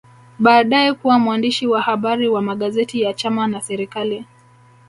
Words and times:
Baadae 0.39 0.93
kuwa 0.93 1.19
mwandishi 1.19 1.67
wa 1.67 1.81
habari 1.81 2.27
wa 2.29 2.41
magazeti 2.41 3.01
ya 3.01 3.13
chama 3.13 3.47
na 3.47 3.61
serikali 3.61 4.25